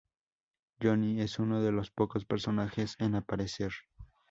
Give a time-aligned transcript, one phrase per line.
[0.81, 3.71] Johnny es uno de los pocos personajes en aparecer.